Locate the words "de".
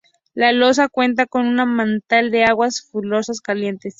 2.31-2.43